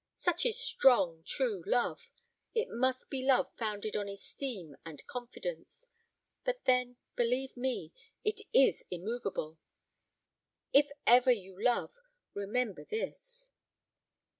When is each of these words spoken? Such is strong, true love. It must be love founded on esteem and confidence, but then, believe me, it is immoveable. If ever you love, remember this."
Such 0.15 0.47
is 0.47 0.57
strong, 0.57 1.21
true 1.27 1.63
love. 1.67 2.01
It 2.55 2.69
must 2.69 3.11
be 3.11 3.23
love 3.23 3.51
founded 3.55 3.95
on 3.95 4.09
esteem 4.09 4.75
and 4.83 5.05
confidence, 5.05 5.89
but 6.43 6.63
then, 6.65 6.97
believe 7.15 7.55
me, 7.55 7.93
it 8.23 8.41
is 8.51 8.83
immoveable. 8.89 9.59
If 10.73 10.89
ever 11.05 11.29
you 11.31 11.63
love, 11.63 11.91
remember 12.33 12.83
this." 12.83 13.51